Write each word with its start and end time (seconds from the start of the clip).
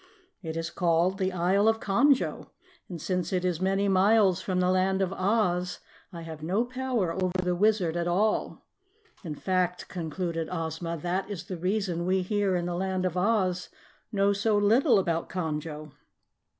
"It 0.41 0.57
is 0.57 0.71
called 0.71 1.19
the 1.19 1.31
Isle 1.31 1.67
of 1.67 1.79
Conjo, 1.79 2.49
and 2.89 2.99
since 2.99 3.31
it 3.31 3.45
is 3.45 3.61
many 3.61 3.87
miles 3.87 4.41
from 4.41 4.59
the 4.59 4.71
Land 4.71 4.99
of 4.99 5.13
Oz, 5.13 5.77
I 6.11 6.23
have 6.23 6.41
no 6.41 6.65
power 6.65 7.11
over 7.13 7.33
the 7.43 7.53
Wizard 7.55 7.95
at 7.95 8.07
all. 8.07 8.65
In 9.23 9.35
fact," 9.35 9.87
concluded 9.89 10.49
Ozma, 10.51 10.97
"that 11.03 11.29
is 11.29 11.43
the 11.43 11.57
reason 11.57 12.07
we 12.07 12.23
here 12.23 12.55
in 12.55 12.65
the 12.65 12.73
Land 12.75 13.05
of 13.05 13.15
Oz 13.15 13.69
know 14.11 14.33
so 14.33 14.57
little 14.57 14.97
about 14.97 15.29
Conjo." 15.29 15.91